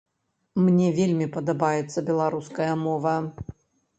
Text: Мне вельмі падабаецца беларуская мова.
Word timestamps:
Мне 0.67 0.87
вельмі 0.99 1.27
падабаецца 1.35 2.03
беларуская 2.09 2.69
мова. 2.87 3.15